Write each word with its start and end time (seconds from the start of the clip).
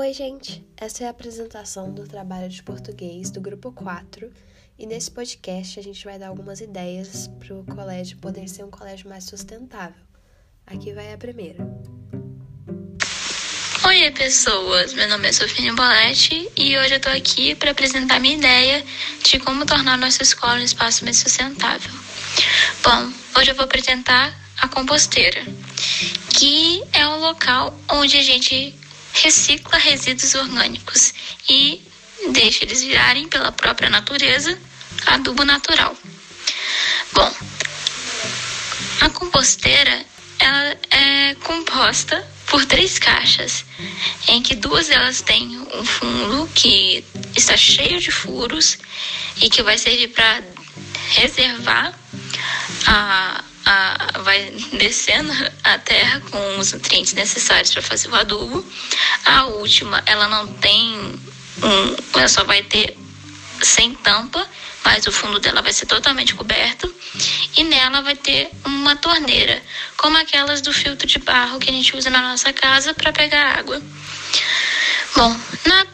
Oi, 0.00 0.14
gente! 0.14 0.64
Essa 0.76 1.02
é 1.02 1.06
a 1.08 1.10
apresentação 1.10 1.92
do 1.92 2.06
trabalho 2.06 2.48
de 2.48 2.62
português 2.62 3.32
do 3.32 3.40
grupo 3.40 3.72
4 3.72 4.32
e 4.78 4.86
nesse 4.86 5.10
podcast 5.10 5.80
a 5.80 5.82
gente 5.82 6.04
vai 6.04 6.16
dar 6.16 6.28
algumas 6.28 6.60
ideias 6.60 7.28
para 7.40 7.52
o 7.52 7.64
colégio 7.64 8.16
poder 8.18 8.48
ser 8.48 8.62
um 8.62 8.70
colégio 8.70 9.08
mais 9.08 9.24
sustentável. 9.24 10.00
Aqui 10.64 10.92
vai 10.92 11.12
a 11.12 11.18
primeira. 11.18 11.66
Oi, 13.88 14.10
pessoas! 14.12 14.94
Meu 14.94 15.08
nome 15.08 15.30
é 15.30 15.32
Sofia 15.32 15.74
Boletti 15.74 16.48
e 16.56 16.78
hoje 16.78 16.94
eu 16.94 17.00
tô 17.00 17.08
aqui 17.08 17.56
para 17.56 17.72
apresentar 17.72 18.20
minha 18.20 18.36
ideia 18.36 18.84
de 19.24 19.40
como 19.40 19.66
tornar 19.66 19.98
nossa 19.98 20.22
escola 20.22 20.60
um 20.60 20.62
espaço 20.62 21.02
mais 21.02 21.16
sustentável. 21.16 21.90
Bom, 22.84 23.12
hoje 23.36 23.50
eu 23.50 23.56
vou 23.56 23.64
apresentar 23.64 24.32
a 24.58 24.68
composteira, 24.68 25.44
que 26.38 26.84
é 26.92 27.04
o 27.08 27.18
local 27.18 27.76
onde 27.90 28.16
a 28.16 28.22
gente 28.22 28.78
recicla 29.22 29.78
resíduos 29.78 30.34
orgânicos 30.34 31.14
e 31.48 31.82
deixa 32.32 32.64
eles 32.64 32.82
virarem 32.82 33.28
pela 33.28 33.52
própria 33.52 33.90
natureza 33.90 34.58
adubo 35.06 35.44
natural. 35.44 35.96
Bom, 37.12 37.34
a 39.00 39.10
composteira 39.10 40.04
ela 40.38 40.76
é 40.90 41.34
composta 41.42 42.26
por 42.46 42.64
três 42.64 42.98
caixas, 42.98 43.64
em 44.28 44.42
que 44.42 44.54
duas 44.54 44.88
delas 44.88 45.20
têm 45.20 45.58
um 45.58 45.84
fundo 45.84 46.48
que 46.54 47.04
está 47.36 47.56
cheio 47.56 48.00
de 48.00 48.10
furos 48.10 48.78
e 49.40 49.50
que 49.50 49.62
vai 49.62 49.76
servir 49.76 50.08
para 50.08 50.42
reservar 51.10 51.98
a, 52.86 53.44
a, 53.64 54.18
vai 54.22 54.50
descendo 54.72 55.32
a 55.64 55.78
terra 55.78 56.20
com 56.30 56.58
os 56.58 56.72
nutrientes 56.72 57.12
necessários 57.12 57.72
para 57.72 57.82
fazer 57.82 58.08
o 58.08 58.14
adubo. 58.14 58.64
A 59.24 59.46
última, 59.46 60.02
ela 60.06 60.28
não 60.28 60.46
tem 60.46 61.20
um, 61.62 61.96
ela 62.14 62.28
só 62.28 62.44
vai 62.44 62.62
ter 62.62 62.96
sem 63.62 63.94
tampa, 63.94 64.46
mas 64.84 65.06
o 65.06 65.12
fundo 65.12 65.38
dela 65.38 65.60
vai 65.60 65.72
ser 65.72 65.86
totalmente 65.86 66.34
coberto. 66.34 66.92
E 67.56 67.64
nela 67.64 68.00
vai 68.02 68.14
ter 68.14 68.50
uma 68.64 68.96
torneira, 68.96 69.62
como 69.96 70.16
aquelas 70.16 70.60
do 70.60 70.72
filtro 70.72 71.06
de 71.06 71.18
barro 71.18 71.58
que 71.58 71.68
a 71.68 71.72
gente 71.72 71.96
usa 71.96 72.10
na 72.10 72.22
nossa 72.22 72.52
casa 72.52 72.94
para 72.94 73.12
pegar 73.12 73.58
água. 73.58 73.82
Bom, 75.16 75.36
na, 75.66 75.86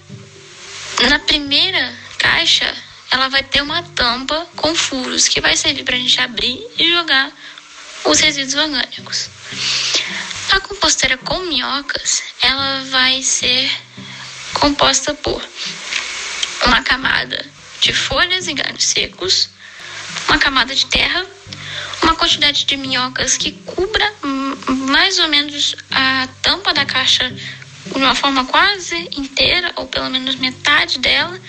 na 1.08 1.18
primeira 1.20 1.94
caixa, 2.18 2.74
ela 3.14 3.28
vai 3.28 3.44
ter 3.44 3.62
uma 3.62 3.80
tampa 3.80 4.44
com 4.56 4.74
furos 4.74 5.28
que 5.28 5.40
vai 5.40 5.56
servir 5.56 5.84
para 5.84 5.94
a 5.94 5.98
gente 5.98 6.20
abrir 6.20 6.60
e 6.76 6.90
jogar 6.90 7.30
os 8.04 8.18
resíduos 8.18 8.54
orgânicos. 8.54 9.30
A 10.50 10.58
composteira 10.58 11.16
com 11.18 11.38
minhocas, 11.42 12.24
ela 12.42 12.82
vai 12.90 13.22
ser 13.22 13.70
composta 14.54 15.14
por 15.14 15.40
uma 16.66 16.82
camada 16.82 17.46
de 17.80 17.92
folhas 17.92 18.48
e 18.48 18.54
galhos 18.54 18.82
secos, 18.82 19.48
uma 20.26 20.38
camada 20.38 20.74
de 20.74 20.86
terra, 20.86 21.24
uma 22.02 22.16
quantidade 22.16 22.64
de 22.64 22.76
minhocas 22.76 23.36
que 23.36 23.52
cubra 23.52 24.12
mais 24.66 25.20
ou 25.20 25.28
menos 25.28 25.76
a 25.92 26.26
tampa 26.42 26.74
da 26.74 26.84
caixa 26.84 27.32
de 27.86 27.98
uma 27.98 28.14
forma 28.14 28.44
quase 28.44 28.96
inteira, 29.16 29.72
ou 29.76 29.86
pelo 29.86 30.10
menos 30.10 30.36
metade 30.36 30.98
dela, 30.98 31.40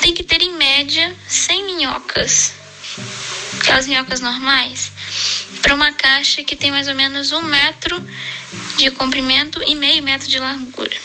tem 0.00 0.14
que 0.14 0.22
ter 0.22 0.42
em 0.42 0.52
média 0.54 1.14
100 1.26 1.64
minhocas. 1.64 2.52
Aquelas 3.60 3.86
minhocas 3.86 4.20
normais 4.20 4.92
para 5.62 5.74
uma 5.74 5.92
caixa 5.92 6.42
que 6.42 6.56
tem 6.56 6.70
mais 6.70 6.88
ou 6.88 6.94
menos 6.94 7.32
um 7.32 7.42
metro 7.42 8.02
de 8.76 8.90
comprimento 8.92 9.62
e 9.62 9.74
meio 9.74 10.02
metro 10.02 10.28
de 10.28 10.38
largura. 10.38 10.96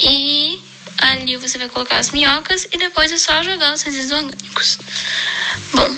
E 0.00 0.62
ali 0.98 1.36
você 1.36 1.58
vai 1.58 1.68
colocar 1.68 1.98
as 1.98 2.10
minhocas 2.10 2.66
e 2.70 2.78
depois 2.78 3.10
é 3.12 3.18
só 3.18 3.42
jogar 3.42 3.74
os 3.74 3.82
resíduos 3.82 4.12
orgânicos. 4.12 4.78
Bom, 5.72 5.96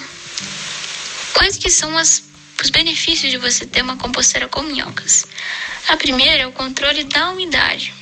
quais 1.34 1.58
que 1.58 1.70
são 1.70 1.96
as, 1.96 2.22
os 2.64 2.70
benefícios 2.70 3.30
de 3.30 3.36
você 3.36 3.66
ter 3.66 3.82
uma 3.82 3.96
composteira 3.96 4.48
com 4.48 4.62
minhocas? 4.62 5.26
A 5.86 5.96
primeira 5.98 6.42
é 6.42 6.46
o 6.46 6.52
controle 6.52 7.04
da 7.04 7.30
umidade. 7.30 7.92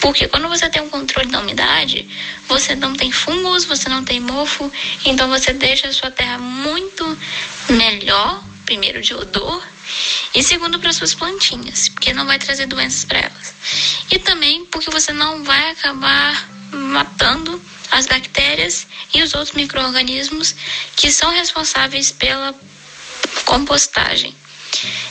Porque 0.00 0.28
quando 0.28 0.48
você 0.48 0.68
tem 0.68 0.80
um 0.80 0.88
controle 0.88 1.28
da 1.30 1.40
umidade, 1.40 2.08
você 2.46 2.76
não 2.76 2.94
tem 2.94 3.10
fungos, 3.10 3.64
você 3.64 3.88
não 3.88 4.04
tem 4.04 4.20
mofo, 4.20 4.70
então 5.04 5.28
você 5.28 5.52
deixa 5.52 5.88
a 5.88 5.92
sua 5.92 6.10
terra 6.10 6.38
muito 6.38 7.18
melhor, 7.68 8.44
primeiro 8.64 9.02
de 9.02 9.14
odor, 9.14 9.62
e 10.34 10.42
segundo 10.42 10.78
para 10.78 10.92
suas 10.92 11.14
plantinhas, 11.14 11.88
porque 11.88 12.12
não 12.12 12.26
vai 12.26 12.38
trazer 12.38 12.66
doenças 12.66 13.04
para 13.04 13.20
elas. 13.20 13.54
E 14.10 14.18
também 14.18 14.64
porque 14.66 14.90
você 14.90 15.12
não 15.12 15.42
vai 15.42 15.70
acabar 15.70 16.48
matando 16.70 17.60
as 17.90 18.06
bactérias 18.06 18.86
e 19.12 19.22
os 19.22 19.34
outros 19.34 19.54
micro-organismos 19.56 20.54
que 20.96 21.10
são 21.10 21.30
responsáveis 21.30 22.12
pela 22.12 22.54
compostagem. 23.44 24.34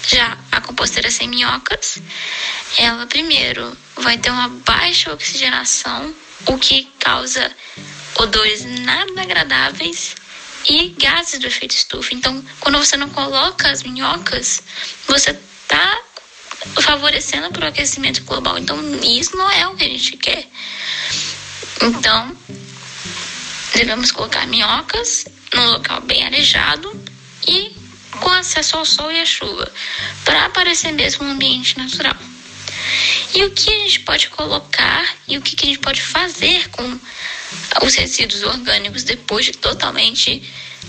Já 0.08 0.38
a 0.52 0.62
composteira 0.62 1.10
sem 1.10 1.28
minhocas, 1.28 2.02
ela 2.78 3.06
primeiro 3.08 3.76
vai 3.96 4.18
ter 4.18 4.30
uma 4.30 4.50
baixa 4.50 5.14
oxigenação, 5.14 6.14
o 6.48 6.58
que 6.58 6.92
causa 7.00 7.52
odores 8.16 8.64
nada 8.82 9.22
agradáveis 9.22 10.16
e 10.68 10.90
gases 10.90 11.40
do 11.40 11.48
efeito 11.48 11.76
estufa. 11.76 12.14
Então, 12.14 12.44
quando 12.60 12.78
você 12.78 12.98
não 12.98 13.10
coloca 13.10 13.70
as 13.70 13.84
minhocas, 13.84 14.62
você 15.08 15.32
está 15.32 16.02
favorecendo 16.82 17.52
para 17.52 17.66
o 17.66 17.70
aquecimento 17.70 18.24
global. 18.24 18.58
Então, 18.58 18.78
isso 19.04 19.36
não 19.36 19.50
é 19.50 19.68
o 19.68 19.76
que 19.76 19.84
a 19.84 19.90
gente 19.90 20.18
quer. 20.18 20.48
Então, 21.82 22.38
devemos 23.74 24.12
colocar 24.12 24.46
minhocas 24.48 25.26
num 25.54 25.72
local 25.72 26.02
bem 26.02 26.24
arejado 26.26 27.04
e 27.48 27.83
com 28.20 28.30
acesso 28.30 28.78
ao 28.78 28.86
sol 28.86 29.12
e 29.12 29.22
à 29.22 29.26
chuva, 29.26 29.72
para 30.26 30.46
aparecer 30.46 30.92
mesmo 30.92 31.26
um 31.26 31.32
ambiente 31.32 31.78
natural. 31.78 32.16
E 33.34 33.44
o 33.44 33.52
que 33.52 33.70
a 33.70 33.80
gente 33.80 34.00
pode 34.02 34.30
colocar 34.30 35.16
e 35.28 35.38
o 35.38 35.42
que 35.42 35.56
a 35.64 35.68
gente 35.68 35.80
pode 35.80 36.02
fazer 36.02 36.70
com 36.70 37.00
os 37.84 37.96
resíduos 37.96 38.44
orgânicos 38.44 39.04
depois 39.04 39.46
de 39.46 39.54
totalmente 39.54 40.44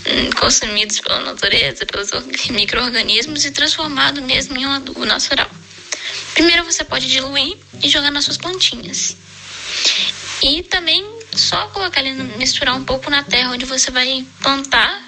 hum, 0.05 0.29
consumidos 0.39 0.99
pela 0.99 1.21
natureza, 1.21 1.85
pelos 1.85 2.11
micro-organismos 2.49 3.45
e 3.45 3.51
transformado 3.51 4.21
mesmo 4.21 4.57
em 4.57 4.65
um 4.65 4.71
adubo 4.71 5.05
natural. 5.05 5.49
Primeiro 6.33 6.63
você 6.63 6.83
pode 6.83 7.07
diluir 7.07 7.57
e 7.81 7.89
jogar 7.89 8.11
nas 8.11 8.25
suas 8.25 8.37
plantinhas. 8.37 9.15
E 10.43 10.63
também 10.63 11.03
só 11.33 11.67
colocar 11.69 12.01
ali, 12.01 12.13
misturar 12.37 12.75
um 12.75 12.83
pouco 12.83 13.09
na 13.09 13.23
terra 13.23 13.51
onde 13.51 13.65
você 13.65 13.89
vai 13.89 14.25
plantar 14.41 15.04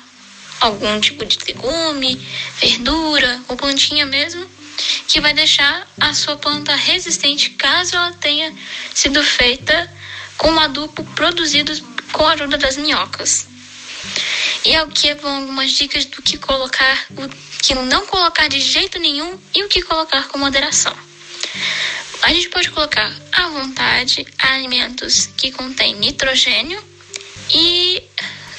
algum 0.60 1.00
tipo 1.00 1.26
de 1.26 1.38
legume, 1.48 2.16
verdura 2.60 3.42
ou 3.48 3.56
plantinha 3.56 4.06
mesmo, 4.06 4.50
que 5.08 5.22
vai 5.22 5.34
deixar 5.34 5.88
a 6.00 6.14
sua 6.14 6.38
planta 6.38 6.76
resistente 6.76 7.52
caso 7.52 7.96
ela 7.96 8.12
tenha 8.14 8.54
sido 8.94 9.24
feita 9.24 9.92
com 10.38 10.60
adubo 10.60 11.04
produzido 11.16 11.74
com 12.12 12.26
a 12.26 12.34
ajuda 12.34 12.58
das 12.58 12.78
minhocas. 12.78 13.48
E 14.66 14.76
aqui 14.76 15.14
vão 15.16 15.38
algumas 15.38 15.72
dicas 15.72 16.06
do 16.06 16.22
que 16.22 16.38
colocar, 16.38 17.06
o 17.12 17.30
que 17.62 17.74
não 17.74 18.06
colocar 18.06 18.48
de 18.48 18.60
jeito 18.60 19.00
nenhum 19.00 19.40
e 19.56 19.64
o 19.64 19.68
que 19.68 19.82
colocar 19.82 20.28
com 20.28 20.38
moderação. 20.38 20.96
A 22.22 22.34
gente 22.34 22.50
pode 22.50 22.70
colocar 22.72 23.14
à 23.32 23.48
vontade 23.50 24.26
alimentos 24.40 25.28
que 25.38 25.52
contêm 25.52 25.96
nitrogênio 25.96 26.84
e 27.54 28.04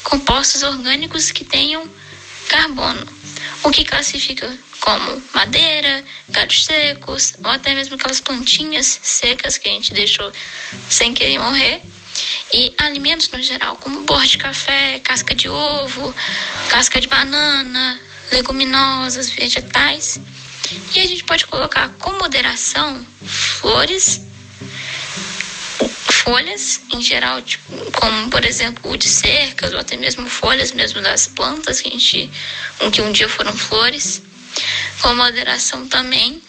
compostos 0.09 0.63
orgânicos 0.63 1.31
que 1.31 1.45
tenham 1.45 1.89
carbono, 2.49 3.07
o 3.63 3.71
que 3.71 3.85
classifica 3.85 4.59
como 4.81 5.23
madeira, 5.35 6.03
galhos 6.31 6.65
secos, 6.65 7.35
ou 7.44 7.50
até 7.50 7.75
mesmo 7.75 7.94
aquelas 7.94 8.21
plantinhas 8.21 9.00
secas 9.03 9.59
que 9.59 9.69
a 9.69 9.73
gente 9.73 9.93
deixou 9.93 10.32
sem 10.88 11.12
querer 11.12 11.38
morrer. 11.38 11.82
E 12.53 12.75
alimentos 12.79 13.29
no 13.31 13.41
geral, 13.43 13.77
como 13.77 14.03
borra 14.05 14.27
de 14.27 14.38
café, 14.38 14.99
casca 15.00 15.35
de 15.35 15.49
ovo, 15.49 16.15
casca 16.69 17.00
de 17.00 17.06
banana, 17.06 18.00
leguminosas, 18.32 19.29
vegetais. 19.31 20.19
E 20.94 21.00
a 21.00 21.06
gente 21.06 21.25
pode 21.25 21.47
colocar 21.47 21.88
com 21.99 22.12
moderação 22.12 23.06
flores 23.27 24.28
folhas 26.29 26.83
em 26.93 27.01
geral, 27.01 27.41
tipo, 27.41 27.73
como 27.93 28.29
por 28.29 28.45
exemplo 28.45 28.91
o 28.91 28.99
de 28.99 29.09
cercas 29.09 29.73
ou 29.73 29.81
até 29.81 29.97
mesmo 29.97 30.29
folhas 30.29 30.73
mesmo 30.73 31.01
das 31.01 31.27
plantas 31.27 31.81
que 31.81 31.89
a 31.89 31.93
gente, 31.93 32.31
que 32.93 33.01
um 33.01 33.11
dia 33.11 33.31
foram 33.31 33.57
flores, 33.57 34.21
com 35.01 35.15
moderação 35.15 35.89
também 35.89 36.43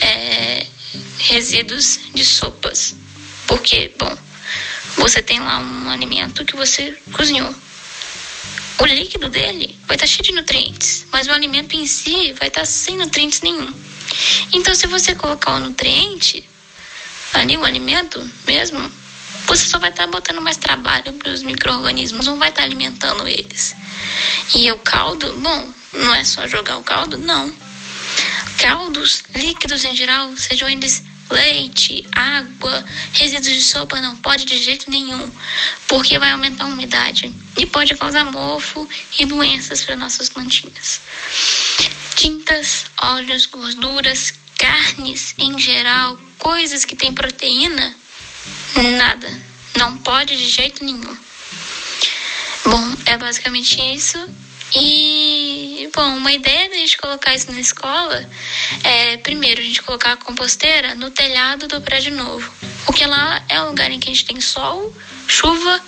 é, 0.00 0.66
resíduos 1.18 2.00
de 2.14 2.24
sopas, 2.24 2.96
porque 3.46 3.92
bom, 3.98 4.16
você 4.96 5.20
tem 5.20 5.40
lá 5.40 5.58
um 5.58 5.90
alimento 5.90 6.42
que 6.46 6.56
você 6.56 6.96
cozinhou. 7.12 7.54
O 8.78 8.86
líquido 8.86 9.28
dele 9.28 9.78
vai 9.86 9.96
estar 9.96 10.06
cheio 10.06 10.22
de 10.22 10.32
nutrientes, 10.32 11.06
mas 11.12 11.26
o 11.26 11.32
alimento 11.32 11.76
em 11.76 11.86
si 11.86 12.32
vai 12.32 12.48
estar 12.48 12.64
sem 12.64 12.96
nutrientes 12.96 13.42
nenhum. 13.42 13.74
Então, 14.54 14.74
se 14.74 14.86
você 14.86 15.14
colocar 15.14 15.56
o 15.56 15.60
nutriente, 15.60 16.48
ali 17.34 17.58
o 17.58 17.64
alimento 17.64 18.18
mesmo, 18.46 18.90
você 19.48 19.64
só 19.64 19.78
vai 19.78 19.88
estar 19.88 20.04
tá 20.04 20.10
botando 20.10 20.42
mais 20.42 20.58
trabalho 20.58 21.12
para 21.14 21.32
os 21.32 21.42
micro-organismos, 21.42 22.26
não 22.26 22.38
vai 22.38 22.50
estar 22.50 22.60
tá 22.60 22.66
alimentando 22.66 23.26
eles. 23.26 23.74
E 24.54 24.70
o 24.70 24.78
caldo, 24.78 25.34
bom, 25.40 25.72
não 25.94 26.14
é 26.14 26.22
só 26.22 26.46
jogar 26.46 26.76
o 26.76 26.82
caldo, 26.82 27.16
não. 27.16 27.52
Caldos 28.58 29.24
líquidos 29.34 29.84
em 29.84 29.96
geral, 29.96 30.36
sejam 30.36 30.68
eles 30.68 31.02
leite, 31.30 32.06
água, 32.12 32.84
resíduos 33.12 33.54
de 33.54 33.62
sopa, 33.62 34.00
não 34.00 34.16
pode 34.16 34.44
de 34.44 34.62
jeito 34.62 34.90
nenhum, 34.90 35.30
porque 35.86 36.18
vai 36.18 36.30
aumentar 36.30 36.64
a 36.64 36.68
umidade 36.68 37.34
e 37.56 37.66
pode 37.66 37.94
causar 37.96 38.24
mofo 38.24 38.88
e 39.18 39.24
doenças 39.24 39.84
para 39.84 39.96
nossas 39.96 40.28
plantinhas. 40.28 41.00
Tintas, 42.16 42.86
óleos, 43.00 43.46
gorduras, 43.46 44.34
carnes 44.58 45.34
em 45.38 45.58
geral, 45.58 46.18
coisas 46.38 46.84
que 46.84 46.96
têm 46.96 47.12
proteína, 47.12 47.94
nada, 48.96 49.42
não 49.76 49.96
pode 49.98 50.36
de 50.36 50.48
jeito 50.48 50.84
nenhum. 50.84 51.16
Bom, 52.64 52.94
é 53.06 53.16
basicamente 53.16 53.80
isso. 53.94 54.18
E, 54.74 55.88
bom, 55.94 56.16
uma 56.16 56.32
ideia 56.32 56.68
de 56.68 56.74
a 56.74 56.78
gente 56.78 56.98
colocar 56.98 57.34
isso 57.34 57.50
na 57.50 57.60
escola 57.60 58.28
é, 58.84 59.16
primeiro, 59.16 59.60
a 59.60 59.64
gente 59.64 59.80
colocar 59.82 60.12
a 60.12 60.16
composteira 60.16 60.94
no 60.94 61.10
telhado 61.10 61.66
do 61.66 61.80
prédio 61.80 62.14
novo. 62.14 62.52
Porque 62.84 63.06
lá 63.06 63.42
é 63.48 63.60
um 63.62 63.68
lugar 63.68 63.90
em 63.90 63.98
que 63.98 64.10
a 64.10 64.12
gente 64.12 64.26
tem 64.26 64.40
sol, 64.40 64.94
chuva, 65.26 65.80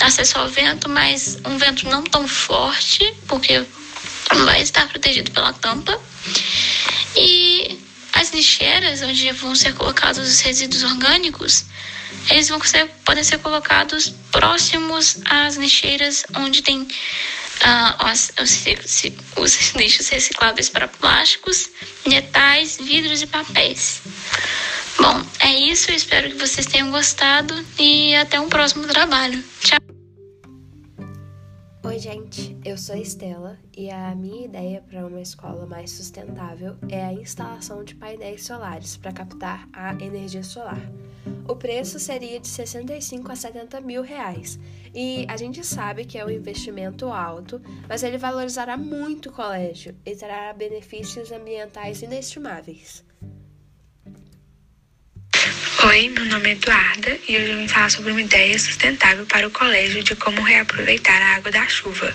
acesso 0.00 0.38
ao 0.38 0.48
vento, 0.48 0.88
mas 0.88 1.38
um 1.44 1.56
vento 1.56 1.88
não 1.88 2.02
tão 2.02 2.26
forte, 2.26 3.14
porque 3.28 3.64
vai 4.44 4.60
estar 4.60 4.88
protegido 4.88 5.30
pela 5.30 5.52
tampa. 5.52 6.00
E 7.16 7.78
lixeiras, 8.34 9.00
onde 9.02 9.30
vão 9.32 9.54
ser 9.54 9.74
colocados 9.74 10.28
os 10.28 10.40
resíduos 10.40 10.82
orgânicos, 10.82 11.64
eles 12.30 12.48
vão 12.48 12.60
ser, 12.62 12.88
podem 13.04 13.24
ser 13.24 13.38
colocados 13.38 14.14
próximos 14.30 15.16
às 15.24 15.56
lixeiras 15.56 16.24
onde 16.36 16.62
tem 16.62 16.82
uh, 16.82 18.10
os, 18.10 18.32
os, 18.40 18.64
os 19.36 19.70
lixos 19.74 20.08
recicláveis 20.08 20.68
para 20.68 20.88
plásticos, 20.88 21.70
metais, 22.06 22.78
vidros 22.80 23.22
e 23.22 23.26
papéis. 23.26 24.02
Bom, 24.98 25.24
é 25.40 25.52
isso. 25.52 25.90
Espero 25.90 26.30
que 26.30 26.36
vocês 26.36 26.66
tenham 26.66 26.90
gostado 26.90 27.64
e 27.78 28.14
até 28.14 28.38
um 28.40 28.48
próximo 28.48 28.86
trabalho. 28.86 29.42
Tchau! 29.60 29.93
Oi, 31.94 32.00
gente, 32.00 32.58
eu 32.64 32.76
sou 32.76 32.96
Estela 32.96 33.56
e 33.72 33.88
a 33.88 34.16
minha 34.16 34.46
ideia 34.46 34.82
para 34.82 35.06
uma 35.06 35.20
escola 35.20 35.64
mais 35.64 35.92
sustentável 35.92 36.76
é 36.88 37.04
a 37.04 37.12
instalação 37.12 37.84
de 37.84 37.94
painéis 37.94 38.44
solares 38.44 38.96
para 38.96 39.12
captar 39.12 39.68
a 39.72 39.92
energia 40.02 40.42
solar. 40.42 40.90
O 41.48 41.54
preço 41.54 42.00
seria 42.00 42.40
de 42.40 42.48
65 42.48 43.30
a 43.30 43.36
70 43.36 43.80
mil 43.80 44.02
reais 44.02 44.58
e 44.92 45.24
a 45.28 45.36
gente 45.36 45.64
sabe 45.64 46.04
que 46.04 46.18
é 46.18 46.26
um 46.26 46.30
investimento 46.30 47.06
alto, 47.06 47.62
mas 47.88 48.02
ele 48.02 48.18
valorizará 48.18 48.76
muito 48.76 49.28
o 49.28 49.32
colégio 49.32 49.94
e 50.04 50.16
trará 50.16 50.52
benefícios 50.52 51.30
ambientais 51.30 52.02
inestimáveis. 52.02 53.04
Oi, 55.86 56.08
meu 56.08 56.24
nome 56.24 56.48
é 56.48 56.52
Eduarda 56.52 57.18
e 57.28 57.36
hoje 57.36 57.50
eu 57.50 57.58
vim 57.58 57.68
falar 57.68 57.90
sobre 57.90 58.10
uma 58.10 58.20
ideia 58.20 58.58
sustentável 58.58 59.26
para 59.26 59.46
o 59.46 59.50
colégio 59.50 60.02
de 60.02 60.16
como 60.16 60.40
reaproveitar 60.40 61.20
a 61.20 61.36
água 61.36 61.50
da 61.50 61.68
chuva. 61.68 62.10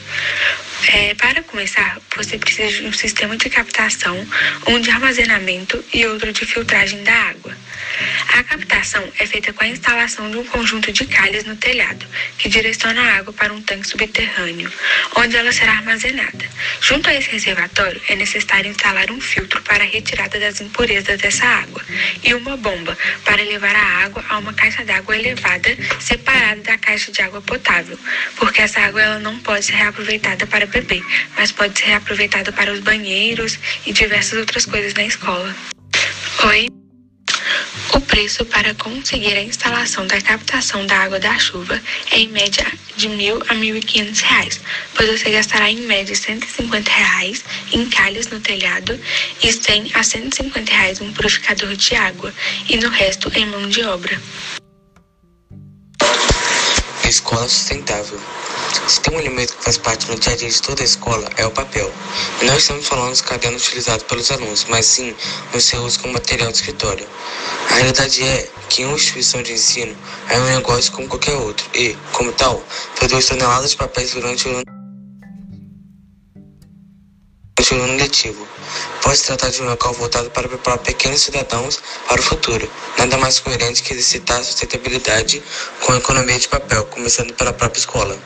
É, 0.92 1.14
para 1.14 1.44
começar, 1.44 2.00
você 2.18 2.36
precisa 2.40 2.82
de 2.82 2.88
um 2.88 2.92
sistema 2.92 3.38
de 3.38 3.48
captação, 3.48 4.28
um 4.68 4.80
de 4.80 4.90
armazenamento 4.90 5.86
e 5.94 6.04
outro 6.08 6.34
de 6.34 6.48
filtragem 6.48 7.04
da 7.04 7.14
água. 7.14 7.56
A 8.34 8.44
captação 8.44 9.04
é 9.20 9.26
feita 9.26 9.52
com 9.54 9.64
a 9.64 9.68
instalação 9.68 10.30
de 10.30 10.38
um 10.38 10.46
conjunto 10.46 10.92
de 10.92 11.06
calhas 11.06 11.44
no 11.44 11.56
telhado, 11.56 12.06
que 12.38 12.48
direciona 12.48 13.02
a 13.02 13.18
água 13.18 13.34
para 13.34 13.54
um 13.54 13.62
tanque 13.62 13.88
subterrâneo, 13.88 14.72
onde 15.16 15.36
ela 15.36 15.52
será 15.52 15.74
armazenada. 15.74 16.46
Junto 16.82 17.10
a 17.10 17.14
esse 17.14 17.30
reservatório, 17.30 18.02
é 18.08 18.16
necessário 18.16 18.70
instalar 18.70 19.12
um 19.12 19.20
filtro 19.20 19.62
para 19.64 19.84
a 19.84 19.88
retirada 19.88 20.40
das 20.40 20.62
impurezas 20.62 21.20
dessa 21.20 21.46
água 21.46 21.84
e 22.24 22.34
uma 22.34 22.56
bomba 22.56 22.98
para 23.26 23.44
levar 23.44 23.76
a 23.76 24.04
água 24.06 24.24
a 24.30 24.38
uma 24.38 24.54
caixa 24.54 24.84
d'água 24.86 25.18
elevada, 25.18 25.78
separada 26.00 26.62
da 26.62 26.78
caixa 26.78 27.12
de 27.12 27.22
água 27.22 27.42
potável, 27.42 28.00
porque 28.38 28.62
essa 28.62 28.80
água 28.80 29.02
ela 29.02 29.20
não 29.20 29.38
pode 29.40 29.66
ser 29.66 29.74
reaproveitada 29.74 30.48
para 30.48 30.66
beber, 30.66 31.04
mas 31.38 31.52
pode 31.52 31.78
ser 31.78 31.86
reaproveitada 31.86 32.52
para 32.52 32.72
os 32.72 32.80
banheiros 32.80 33.60
e 33.86 33.92
diversas 33.92 34.40
outras 34.40 34.66
coisas 34.66 34.94
na 34.94 35.04
escola. 35.04 35.56
Oi? 36.46 36.79
Preço 38.20 38.44
para 38.44 38.76
conseguir 38.76 39.32
a 39.38 39.42
instalação 39.42 40.06
da 40.06 40.20
captação 40.20 40.86
da 40.86 40.98
água 40.98 41.22
da 41.22 41.40
chuva 41.40 41.82
é 42.12 42.20
em 42.20 42.28
média 42.28 42.70
de 42.98 43.08
1.000 43.08 43.46
a 43.48 43.54
R$ 43.54 43.80
1.500, 43.80 44.60
pois 44.94 45.10
você 45.10 45.32
gastará 45.32 45.72
em 45.72 45.78
média 45.84 46.14
150 46.14 46.92
reais 46.92 47.46
em 47.72 47.90
calhas 47.90 48.28
no 48.28 48.42
telhado 48.42 49.00
e 49.42 49.48
R$ 49.48 49.54
100 49.54 49.92
a 49.94 50.04
150 50.04 50.70
reais 50.70 51.00
um 51.00 51.14
purificador 51.14 51.74
de 51.78 51.96
água 51.96 52.34
e 52.68 52.76
no 52.76 52.90
resto 52.90 53.32
em 53.40 53.46
mão 53.46 53.70
de 53.70 53.86
obra. 53.86 54.22
Escola 57.08 57.48
sustentável. 57.48 58.20
Se 58.88 59.02
tem 59.02 59.16
um 59.16 59.20
elemento 59.20 59.56
que 59.56 59.64
faz 59.64 59.78
parte 59.78 60.06
do 60.08 60.20
dia 60.20 60.34
a 60.34 60.36
dia 60.36 60.50
de 60.50 60.62
toda 60.62 60.82
a 60.82 60.86
escola, 60.86 61.30
é 61.38 61.46
o 61.46 61.52
papel. 61.52 61.92
E 62.42 62.46
não 62.46 62.56
estamos 62.58 62.88
falando 62.88 63.12
dos 63.12 63.22
cadernos 63.22 63.66
utilizados 63.68 64.04
pelos 64.04 64.32
alunos, 64.32 64.66
mas 64.70 64.86
sim 64.86 65.16
no 65.54 65.62
seu 65.62 65.82
uso 65.84 66.00
como 66.00 66.14
material 66.14 66.52
de 66.52 66.58
escritório. 66.58 67.08
A 67.70 67.76
realidade 67.76 68.24
é 68.24 68.50
que 68.70 68.86
uma 68.86 68.96
instituição 68.96 69.42
de 69.44 69.54
ensino 69.54 69.96
é 70.30 70.40
um 70.40 70.46
negócio 70.46 70.92
como 70.92 71.08
qualquer 71.08 71.36
outro 71.36 71.66
e, 71.74 71.96
como 72.12 72.32
tal, 72.32 72.64
produz 72.96 73.26
toneladas 73.28 73.72
de 73.72 73.78
papéis 73.78 74.12
durante 74.12 74.48
o 74.48 74.52
ano 74.52 74.79
de 77.62 77.74
um 77.74 77.84
ano 77.84 77.96
letivo. 77.98 78.48
Pode 79.02 79.18
se 79.18 79.26
tratar 79.26 79.50
de 79.50 79.62
um 79.62 79.66
local 79.66 79.94
voltado 79.94 80.30
para 80.32 80.48
preparar 80.48 80.80
pequenos 80.80 81.22
cidadãos 81.22 81.80
para 82.08 82.20
o 82.20 82.24
futuro. 82.24 82.70
Nada 82.98 83.18
mais 83.18 83.40
coerente 83.40 83.84
que 83.84 83.94
exercitar 83.94 84.40
a 84.40 84.44
sustentabilidade 84.44 85.44
com 85.82 85.94
a 85.94 85.98
economia 85.98 86.40
de 86.40 86.48
papel, 86.48 86.86
começando 86.86 87.34
pela 87.34 87.54
própria 87.54 87.80
escola. 87.80 88.18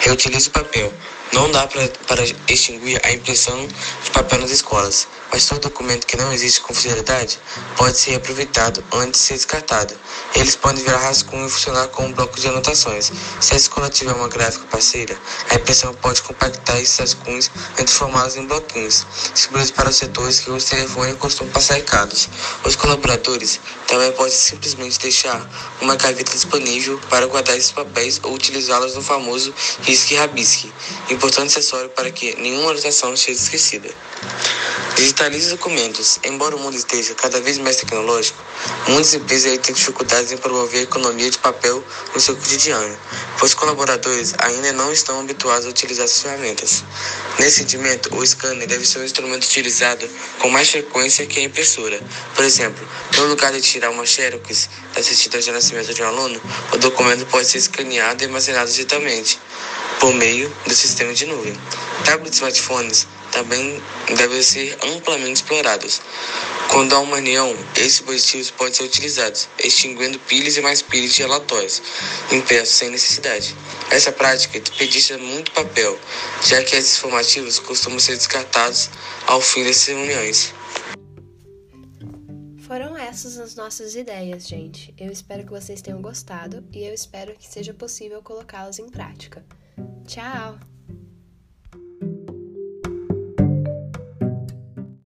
Reutilize 0.00 0.48
o 0.48 0.52
papel. 0.52 0.92
Não 1.32 1.48
dá 1.52 1.64
pra, 1.66 1.88
para 2.08 2.24
extinguir 2.48 3.00
a 3.04 3.12
impressão 3.12 3.66
de 4.02 4.10
papel 4.10 4.40
nas 4.40 4.50
escolas, 4.50 5.06
mas 5.32 5.46
todo 5.46 5.60
documento 5.60 6.04
que 6.04 6.16
não 6.16 6.32
existe 6.32 6.60
com 6.60 6.74
facilidade 6.74 7.38
pode 7.76 7.96
ser 7.96 8.16
aproveitado 8.16 8.82
antes 8.92 9.20
de 9.20 9.26
ser 9.26 9.34
descartado. 9.34 9.94
Eles 10.34 10.56
podem 10.56 10.82
virar 10.82 10.98
rascunho 10.98 11.46
e 11.46 11.50
funcionar 11.50 11.86
como 11.88 12.12
bloco 12.12 12.38
de 12.38 12.48
anotações. 12.48 13.12
Se 13.40 13.54
a 13.54 13.56
escola 13.56 13.88
tiver 13.88 14.12
uma 14.12 14.28
gráfica 14.28 14.66
parceira, 14.66 15.16
a 15.50 15.54
impressão 15.54 15.94
pode 15.94 16.20
compactar 16.22 16.80
esses 16.80 16.98
rascunhos 16.98 17.46
e 17.46 17.74
transformá-los 17.84 18.36
em 18.36 18.46
bloquinhos, 18.46 19.06
distribuídos 19.32 19.70
para 19.70 19.88
os 19.88 19.96
setores 19.96 20.40
que 20.40 20.50
o 20.50 20.58
telefone 20.58 21.14
costumam 21.14 21.52
passar 21.52 21.74
recados. 21.74 22.28
Os 22.64 22.74
colaboradores 22.74 23.60
também 23.86 24.10
podem 24.12 24.32
simplesmente 24.32 24.98
deixar 24.98 25.48
uma 25.80 25.94
gaveta 25.94 26.32
disponível 26.32 27.00
para 27.08 27.26
guardar 27.26 27.56
esses 27.56 27.70
papéis 27.70 28.18
ou 28.24 28.34
utilizá-los 28.34 28.96
no 28.96 29.02
famoso 29.02 29.54
risque-rabisque 29.82 30.72
importante 31.20 31.58
acessório 31.58 31.90
para 31.90 32.10
que 32.10 32.34
nenhuma 32.36 32.70
anotação 32.70 33.14
seja 33.14 33.38
esquecida. 33.42 33.90
Digitalize 34.96 35.50
documentos. 35.50 36.18
Embora 36.24 36.56
o 36.56 36.58
mundo 36.58 36.76
esteja 36.76 37.14
cada 37.14 37.38
vez 37.42 37.58
mais 37.58 37.76
tecnológico, 37.76 38.42
muitas 38.88 39.12
empresas 39.12 39.58
têm 39.58 39.74
dificuldades 39.74 40.32
em 40.32 40.38
promover 40.38 40.80
a 40.80 40.82
economia 40.82 41.30
de 41.30 41.36
papel 41.38 41.84
no 42.14 42.20
seu 42.20 42.34
cotidiano, 42.34 42.98
pois 43.38 43.52
colaboradores 43.52 44.34
ainda 44.38 44.72
não 44.72 44.90
estão 44.90 45.20
habituados 45.20 45.66
a 45.66 45.68
utilizar 45.68 46.06
essas 46.06 46.22
ferramentas. 46.22 46.84
Nesse 47.38 47.58
sentido, 47.58 48.16
o 48.16 48.26
scanner 48.26 48.66
deve 48.66 48.86
ser 48.86 49.00
um 49.00 49.04
instrumento 49.04 49.44
utilizado 49.44 50.08
com 50.38 50.48
mais 50.48 50.70
frequência 50.70 51.26
que 51.26 51.38
a 51.38 51.42
impressora. 51.42 52.00
Por 52.34 52.44
exemplo, 52.44 52.86
no 53.16 53.26
lugar 53.26 53.52
de 53.52 53.60
tirar 53.60 53.90
uma 53.90 54.06
xerox 54.06 54.70
da 54.94 55.02
certidão 55.02 55.40
de 55.40 55.50
nascimento 55.52 55.94
de 55.94 56.02
um 56.02 56.06
aluno, 56.06 56.40
o 56.72 56.76
documento 56.78 57.26
pode 57.26 57.46
ser 57.46 57.58
escaneado 57.58 58.22
e 58.22 58.26
armazenado 58.26 58.70
digitalmente 58.70 59.38
por 59.98 60.14
meio 60.14 60.54
do 60.66 60.74
sistema 60.74 61.12
de 61.12 61.26
nuvem. 61.26 61.58
Tablets 62.04 62.32
e 62.32 62.36
smartphones 62.36 63.06
também 63.30 63.82
devem 64.16 64.42
ser 64.42 64.76
amplamente 64.82 65.42
explorados. 65.42 66.00
Quando 66.68 66.94
há 66.94 67.00
uma 67.00 67.16
união, 67.16 67.54
esses 67.76 67.98
dispositivos 67.98 68.50
podem 68.50 68.74
ser 68.74 68.84
utilizados, 68.84 69.48
extinguindo 69.58 70.18
pilhas 70.20 70.56
e 70.56 70.60
mais 70.60 70.82
pilhas 70.82 71.14
de 71.14 71.22
relatórios 71.22 71.82
impressos 72.30 72.76
sem 72.76 72.90
necessidade. 72.90 73.56
Essa 73.90 74.12
prática 74.12 74.58
desperdiça 74.58 75.18
muito 75.18 75.50
papel, 75.50 75.98
já 76.42 76.62
que 76.62 76.76
esses 76.76 76.96
informativos 76.98 77.58
costumam 77.58 77.98
ser 77.98 78.16
descartados 78.16 78.88
ao 79.26 79.40
fim 79.40 79.64
dessas 79.64 79.88
reuniões. 79.88 80.59
Essas 83.10 83.40
as 83.40 83.56
nossas 83.56 83.96
ideias, 83.96 84.46
gente. 84.46 84.94
Eu 84.96 85.10
espero 85.10 85.42
que 85.42 85.50
vocês 85.50 85.82
tenham 85.82 86.00
gostado 86.00 86.64
e 86.72 86.84
eu 86.84 86.94
espero 86.94 87.34
que 87.34 87.44
seja 87.44 87.74
possível 87.74 88.22
colocá-las 88.22 88.78
em 88.78 88.88
prática. 88.88 89.44
Tchau! 90.06 90.69